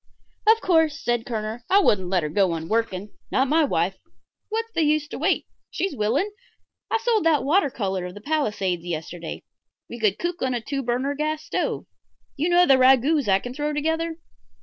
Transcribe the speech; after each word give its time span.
"Of 0.47 0.61
course," 0.61 0.99
said 0.99 1.27
Kerner, 1.27 1.63
"I 1.69 1.77
wouldn't 1.79 2.09
let 2.09 2.23
her 2.23 2.29
go 2.29 2.53
on 2.53 2.67
working. 2.67 3.11
Not 3.31 3.47
my 3.47 3.63
wife. 3.63 3.97
What's 4.49 4.71
the 4.71 4.81
use 4.81 5.07
to 5.09 5.19
wait? 5.19 5.45
She's 5.69 5.95
willing. 5.95 6.31
I 6.89 6.97
sold 6.97 7.23
that 7.25 7.43
water 7.43 7.69
color 7.69 8.07
of 8.07 8.15
the 8.15 8.19
Palisades 8.21 8.83
yesterday. 8.83 9.43
We 9.87 9.99
could 9.99 10.17
cook 10.17 10.41
on 10.41 10.55
a 10.55 10.59
two 10.61 10.81
burner 10.81 11.13
gas 11.13 11.43
stove. 11.43 11.85
You 12.35 12.49
know 12.49 12.65
the 12.65 12.79
ragouts 12.79 13.27
I 13.27 13.37
can 13.37 13.53
throw 13.53 13.73
together? 13.73 14.17